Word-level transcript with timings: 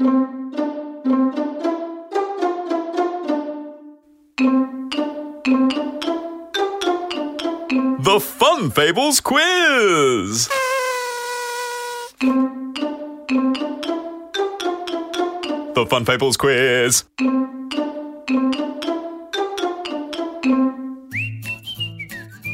The 0.00 0.06
Fun 8.18 8.70
Fables 8.70 9.20
Quiz! 9.20 10.48
The 15.74 15.86
Fun 15.90 16.06
Fables 16.06 16.38
Quiz! 16.38 17.04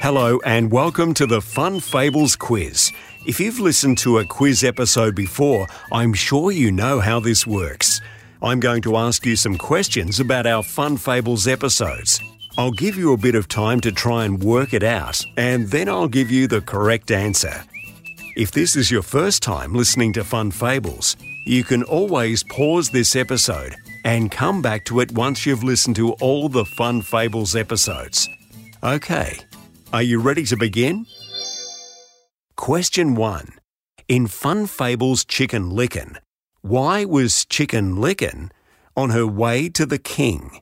Hello, 0.00 0.38
and 0.44 0.70
welcome 0.70 1.12
to 1.14 1.26
the 1.26 1.40
Fun 1.40 1.80
Fables 1.80 2.36
Quiz. 2.36 2.92
If 3.24 3.38
you've 3.38 3.60
listened 3.60 3.98
to 3.98 4.18
a 4.18 4.24
quiz 4.24 4.64
episode 4.64 5.14
before, 5.14 5.68
I'm 5.92 6.12
sure 6.12 6.50
you 6.50 6.72
know 6.72 6.98
how 6.98 7.20
this 7.20 7.46
works. 7.46 8.00
I'm 8.42 8.58
going 8.58 8.82
to 8.82 8.96
ask 8.96 9.24
you 9.24 9.36
some 9.36 9.56
questions 9.56 10.18
about 10.18 10.44
our 10.44 10.64
Fun 10.64 10.96
Fables 10.96 11.46
episodes. 11.46 12.20
I'll 12.58 12.72
give 12.72 12.96
you 12.96 13.12
a 13.12 13.16
bit 13.16 13.36
of 13.36 13.46
time 13.46 13.80
to 13.82 13.92
try 13.92 14.24
and 14.24 14.42
work 14.42 14.74
it 14.74 14.82
out, 14.82 15.24
and 15.36 15.68
then 15.68 15.88
I'll 15.88 16.08
give 16.08 16.32
you 16.32 16.48
the 16.48 16.62
correct 16.62 17.12
answer. 17.12 17.62
If 18.34 18.50
this 18.50 18.74
is 18.74 18.90
your 18.90 19.02
first 19.02 19.40
time 19.40 19.72
listening 19.72 20.12
to 20.14 20.24
Fun 20.24 20.50
Fables, 20.50 21.16
you 21.46 21.62
can 21.62 21.84
always 21.84 22.42
pause 22.42 22.90
this 22.90 23.14
episode 23.14 23.76
and 24.04 24.32
come 24.32 24.60
back 24.60 24.84
to 24.86 24.98
it 24.98 25.12
once 25.12 25.46
you've 25.46 25.62
listened 25.62 25.94
to 25.96 26.14
all 26.14 26.48
the 26.48 26.64
Fun 26.64 27.02
Fables 27.02 27.54
episodes. 27.54 28.28
Okay, 28.82 29.38
are 29.92 30.02
you 30.02 30.20
ready 30.20 30.44
to 30.46 30.56
begin? 30.56 31.06
Question 32.62 33.16
1. 33.16 33.58
In 34.06 34.28
Fun 34.28 34.66
Fables 34.66 35.24
Chicken 35.24 35.70
Licken, 35.70 36.18
why 36.60 37.04
was 37.04 37.44
Chicken 37.44 37.96
Licken 37.96 38.52
on 38.96 39.10
her 39.10 39.26
way 39.26 39.68
to 39.70 39.84
the 39.84 39.98
king? 39.98 40.60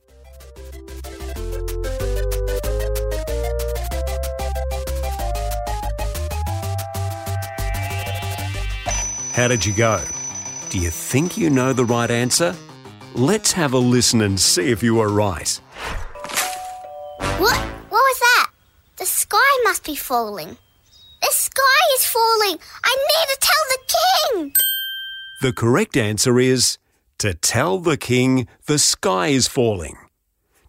How 9.34 9.48
did 9.48 9.66
you 9.66 9.75
go? 9.75 10.03
Do 10.70 10.78
you 10.78 10.88
think 10.88 11.36
you 11.36 11.50
know 11.50 11.75
the 11.75 11.84
right 11.84 12.10
answer? 12.10 12.56
Let's 13.14 13.53
have 13.53 13.75
a 13.75 13.78
listen 13.78 14.22
and 14.22 14.41
see 14.41 14.70
if 14.70 14.82
you 14.82 15.00
are 15.00 15.10
right. 15.10 15.60
What? 17.19 17.58
What 17.91 18.03
was 18.08 18.19
that? 18.20 18.53
The 18.97 19.05
sky 19.05 19.50
must 19.64 19.84
be 19.84 19.97
falling. 19.97 20.56
The 21.22 21.30
sky 21.30 21.80
is 21.96 22.04
falling. 22.06 22.58
I 22.84 22.96
need 22.96 23.28
to 23.28 23.38
tell 23.40 23.64
the 23.68 23.78
king. 23.96 24.52
The 25.42 25.52
correct 25.52 25.96
answer 25.96 26.38
is 26.38 26.78
to 27.18 27.34
tell 27.34 27.78
the 27.78 27.96
king 27.96 28.48
the 28.66 28.78
sky 28.78 29.28
is 29.28 29.46
falling. 29.46 29.96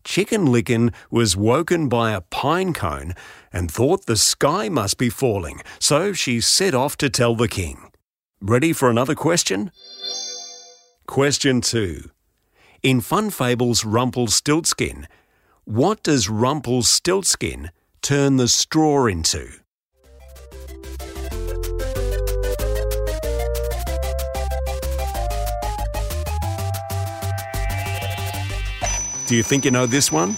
Chicken 0.04 0.48
Licken 0.48 0.94
was 1.10 1.38
woken 1.38 1.88
by 1.88 2.12
a 2.12 2.22
pine 2.22 2.74
cone 2.74 3.14
and 3.54 3.72
thought 3.72 4.06
the 4.06 4.18
sky 4.18 4.68
must 4.68 4.98
be 4.98 5.10
falling, 5.10 5.62
so 5.80 6.12
she 6.14 6.42
set 6.42 6.74
off 6.74 6.98
to 6.98 7.10
tell 7.10 7.36
the 7.36 7.48
king. 7.48 7.92
Ready 8.42 8.74
for 8.74 8.90
another 8.90 9.14
question? 9.14 9.72
Question 11.06 11.62
2. 11.62 12.10
In 12.82 13.00
Fun 13.00 13.30
Fables 13.30 13.86
Rumpelstiltskin, 13.86 15.08
what 15.66 16.02
does 16.02 16.30
Rumpelstiltskin 16.30 17.70
turn 18.02 18.38
the 18.38 18.48
straw 18.48 19.06
into? 19.06 19.61
Do 29.32 29.38
you 29.38 29.44
think 29.44 29.64
you 29.64 29.72
know 29.72 29.86
this 29.86 30.12
one? 30.12 30.36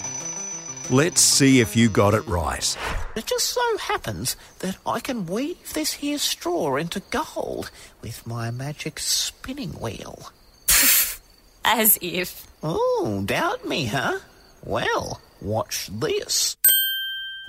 Let's 0.88 1.20
see 1.20 1.58
if 1.58 1.74
you 1.74 1.88
got 1.88 2.14
it 2.14 2.24
right. 2.28 2.78
It 3.16 3.26
just 3.26 3.46
so 3.46 3.78
happens 3.78 4.36
that 4.60 4.76
I 4.86 5.00
can 5.00 5.26
weave 5.26 5.72
this 5.72 5.94
here 5.94 6.16
straw 6.18 6.76
into 6.76 7.02
gold 7.10 7.72
with 8.02 8.24
my 8.24 8.52
magic 8.52 9.00
spinning 9.00 9.70
wheel. 9.70 10.30
As 11.64 11.98
if. 12.00 12.46
Oh, 12.62 13.24
doubt 13.26 13.66
me, 13.66 13.86
huh? 13.86 14.20
Well, 14.62 15.20
watch 15.42 15.88
this. 15.88 16.56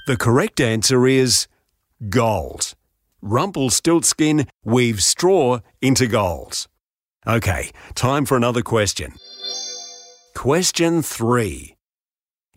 The 0.08 0.18
correct 0.18 0.60
answer 0.60 1.06
is 1.06 1.46
gold. 2.10 2.74
Rumpelstiltskin 3.22 4.48
weaves 4.64 5.06
straw 5.06 5.60
into 5.80 6.08
gold. 6.08 6.66
Okay, 7.28 7.70
time 7.94 8.26
for 8.26 8.36
another 8.36 8.64
question. 8.64 9.14
Question 10.36 11.02
3. 11.02 11.76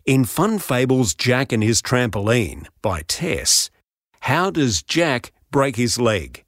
In 0.05 0.25
Fun 0.25 0.59
Fables 0.59 1.15
Jack 1.15 1.51
and 1.51 1.63
His 1.63 1.81
Trampoline 1.81 2.67
by 2.83 3.01
Tess, 3.07 3.71
how 4.19 4.51
does 4.51 4.83
Jack 4.83 5.31
break 5.49 5.77
his 5.77 5.97
leg? 5.97 6.43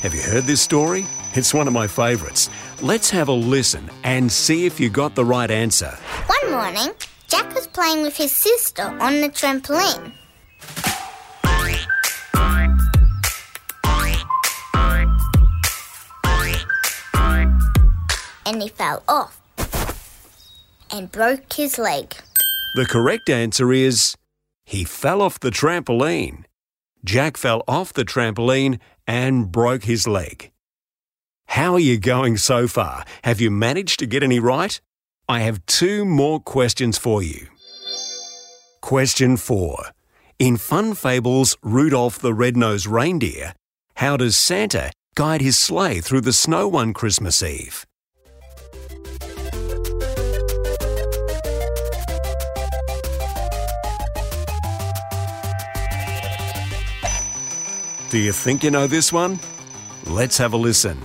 Have 0.00 0.14
you 0.14 0.22
heard 0.22 0.44
this 0.44 0.62
story? 0.62 1.04
It's 1.34 1.52
one 1.52 1.66
of 1.66 1.74
my 1.74 1.88
favourites. 1.88 2.48
Let's 2.80 3.10
have 3.10 3.28
a 3.28 3.32
listen 3.32 3.90
and 4.04 4.32
see 4.32 4.64
if 4.64 4.80
you 4.80 4.88
got 4.88 5.16
the 5.16 5.24
right 5.24 5.50
answer. 5.50 5.98
One 6.26 6.52
morning, 6.52 6.94
Jack 7.26 7.52
was 7.52 7.66
playing 7.66 8.02
with 8.02 8.16
his 8.16 8.32
sister 8.32 8.84
on 8.84 9.20
the 9.20 9.28
trampoline. 9.28 10.12
And 18.46 18.62
he 18.62 18.68
fell 18.68 19.02
off 19.08 19.42
and 20.90 21.12
broke 21.12 21.52
his 21.52 21.78
leg. 21.78 22.14
The 22.76 22.86
correct 22.86 23.28
answer 23.28 23.72
is 23.72 24.16
he 24.64 24.84
fell 24.84 25.20
off 25.20 25.40
the 25.40 25.50
trampoline. 25.50 26.44
Jack 27.04 27.36
fell 27.36 27.62
off 27.68 27.92
the 27.92 28.04
trampoline 28.04 28.78
and 29.06 29.50
broke 29.52 29.84
his 29.84 30.06
leg. 30.06 30.50
How 31.46 31.74
are 31.74 31.80
you 31.80 31.98
going 31.98 32.36
so 32.36 32.66
far? 32.66 33.04
Have 33.24 33.40
you 33.40 33.50
managed 33.50 33.98
to 34.00 34.06
get 34.06 34.22
any 34.22 34.38
right? 34.38 34.80
I 35.28 35.40
have 35.40 35.64
two 35.66 36.04
more 36.04 36.40
questions 36.40 36.98
for 36.98 37.22
you. 37.22 37.48
Question 38.80 39.36
4. 39.36 39.86
In 40.38 40.56
Fun 40.56 40.94
Fables 40.94 41.56
Rudolph 41.62 42.18
the 42.18 42.34
Red-Nosed 42.34 42.86
Reindeer, 42.86 43.54
how 43.94 44.16
does 44.16 44.36
Santa 44.36 44.92
guide 45.14 45.40
his 45.40 45.58
sleigh 45.58 46.00
through 46.00 46.20
the 46.20 46.32
snow 46.32 46.68
one 46.68 46.92
Christmas 46.92 47.42
Eve? 47.42 47.86
Do 58.16 58.22
you 58.22 58.32
think 58.32 58.64
you 58.64 58.70
know 58.70 58.86
this 58.86 59.12
one? 59.12 59.38
Let's 60.06 60.38
have 60.38 60.54
a 60.54 60.56
listen. 60.56 60.98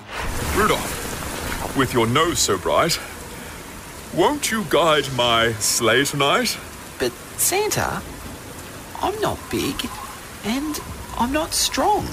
Rudolph, 0.56 1.76
with 1.76 1.94
your 1.94 2.08
nose 2.08 2.40
so 2.40 2.58
bright, 2.58 2.98
won't 4.16 4.50
you 4.50 4.64
guide 4.70 5.12
my 5.18 5.52
sleigh 5.60 6.06
tonight? 6.06 6.58
But 7.00 7.12
Santa, 7.36 8.02
I'm 9.02 9.20
not 9.20 9.38
big 9.52 9.76
and 10.46 10.80
I'm 11.18 11.34
not 11.34 11.54
strong. 11.54 12.06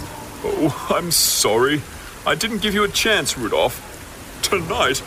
Oh, 0.43 0.89
I'm 0.91 1.13
sorry. 1.13 1.81
I 2.27 2.35
didn't 2.35 2.61
give 2.61 2.75
you 2.75 2.83
a 2.83 2.89
chance, 2.89 3.39
Rudolph. 3.39 3.79
Tonight, 4.43 5.01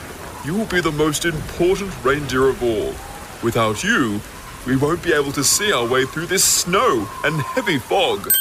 you 0.46 0.56
will 0.56 0.68
be 0.68 0.80
the 0.80 0.94
most 0.94 1.26
important 1.26 1.92
reindeer 2.02 2.48
of 2.48 2.64
all. 2.64 2.96
Without 3.44 3.84
you, 3.84 4.22
we 4.66 4.78
won't 4.78 5.04
be 5.04 5.12
able 5.12 5.34
to 5.34 5.44
see 5.44 5.74
our 5.74 5.86
way 5.86 6.06
through 6.06 6.28
this 6.28 6.46
snow 6.46 7.10
and 7.26 7.42
heavy 7.42 7.78
fog. 7.78 8.32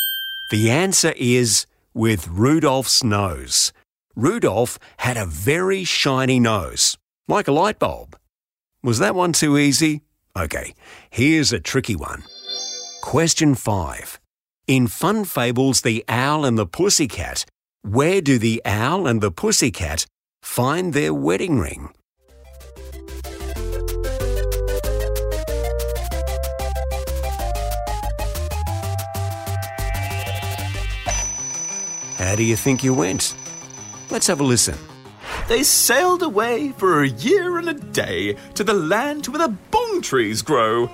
The 0.50 0.68
answer 0.68 1.14
is 1.16 1.66
with 1.94 2.26
Rudolph's 2.26 3.04
nose. 3.04 3.72
Rudolph 4.16 4.80
had 4.96 5.16
a 5.16 5.24
very 5.24 5.84
shiny 5.84 6.40
nose, 6.40 6.98
like 7.28 7.46
a 7.46 7.52
light 7.52 7.78
bulb. 7.78 8.18
Was 8.82 8.98
that 8.98 9.14
one 9.14 9.32
too 9.32 9.56
easy? 9.56 10.02
Okay, 10.36 10.74
here's 11.08 11.52
a 11.52 11.60
tricky 11.60 11.94
one. 11.94 12.24
Question 13.00 13.54
5. 13.54 14.18
In 14.66 14.88
Fun 14.88 15.24
Fables 15.24 15.82
The 15.82 16.04
Owl 16.08 16.44
and 16.44 16.58
the 16.58 16.66
Pussycat, 16.66 17.44
where 17.82 18.20
do 18.20 18.36
the 18.36 18.60
owl 18.64 19.06
and 19.06 19.20
the 19.20 19.30
pussycat 19.30 20.04
find 20.42 20.92
their 20.92 21.14
wedding 21.14 21.60
ring? 21.60 21.90
How 32.30 32.36
do 32.36 32.44
you 32.44 32.54
think 32.54 32.84
you 32.84 32.94
went? 32.94 33.34
Let's 34.08 34.28
have 34.28 34.38
a 34.38 34.44
listen. 34.44 34.78
They 35.48 35.64
sailed 35.64 36.22
away 36.22 36.70
for 36.78 37.02
a 37.02 37.08
year 37.08 37.58
and 37.58 37.68
a 37.68 37.74
day 37.74 38.36
to 38.54 38.62
the 38.62 38.72
land 38.72 39.26
where 39.26 39.48
the 39.48 39.56
bong 39.72 40.00
trees 40.00 40.40
grow. 40.40 40.88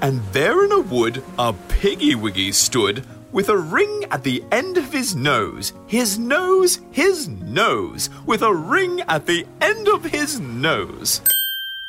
And 0.00 0.22
there 0.32 0.64
in 0.64 0.72
a 0.72 0.80
wood 0.80 1.22
a 1.38 1.52
piggy 1.68 2.14
wiggy 2.14 2.52
stood 2.52 3.06
with 3.32 3.50
a 3.50 3.58
ring 3.58 4.06
at 4.10 4.24
the 4.24 4.42
end 4.50 4.78
of 4.78 4.90
his 4.90 5.14
nose. 5.14 5.74
His 5.86 6.18
nose, 6.18 6.80
his 6.90 7.28
nose, 7.28 8.08
with 8.24 8.40
a 8.40 8.54
ring 8.54 9.02
at 9.08 9.26
the 9.26 9.44
end 9.60 9.88
of 9.88 10.06
his 10.06 10.40
nose. 10.40 11.20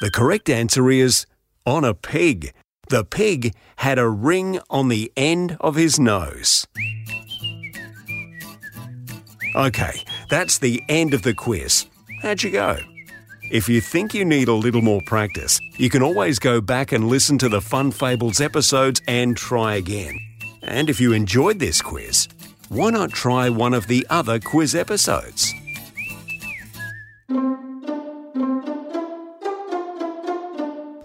The 0.02 0.12
correct 0.12 0.50
answer 0.50 0.92
is 0.92 1.26
on 1.66 1.86
a 1.86 1.94
pig. 1.94 2.54
The 2.90 3.06
pig 3.06 3.56
had 3.78 3.98
a 3.98 4.10
ring 4.10 4.60
on 4.70 4.90
the 4.90 5.10
end 5.16 5.56
of 5.62 5.76
his 5.76 6.02
nose. 6.02 6.68
Okay, 9.56 10.04
that's 10.30 10.60
the 10.60 10.84
end 10.90 11.14
of 11.14 11.24
the 11.24 11.34
quiz. 11.34 11.88
How'd 12.22 12.44
you 12.44 12.52
go? 12.52 12.78
If 13.52 13.68
you 13.68 13.82
think 13.82 14.14
you 14.14 14.24
need 14.24 14.48
a 14.48 14.54
little 14.54 14.84
more 14.84 15.02
practice, 15.02 15.60
you 15.78 15.90
can 15.90 16.04
always 16.04 16.38
go 16.38 16.62
back 16.62 16.92
and 16.92 17.08
listen 17.08 17.40
to 17.40 17.50
the 17.50 17.62
Fun 17.62 17.92
Fables 17.92 18.40
episodes 18.40 19.02
and 19.08 19.36
try 19.36 19.76
again. 19.76 20.20
And 20.62 20.88
if 20.88 21.00
you 21.02 21.14
enjoyed 21.14 21.58
this 21.58 21.82
quiz, 21.82 22.28
why 22.70 22.92
not 22.92 23.12
try 23.12 23.50
one 23.50 23.74
of 23.74 23.88
the 23.88 24.06
other 24.10 24.40
quiz 24.40 24.76
episodes? 24.76 25.52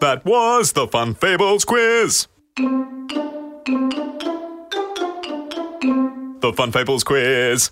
That 0.00 0.22
was 0.26 0.72
the 0.72 0.86
Fun 0.86 1.14
Fables 1.14 1.64
quiz. 1.64 2.28
The 6.40 6.52
Fun 6.54 6.72
Fables 6.72 7.04
quiz. 7.04 7.70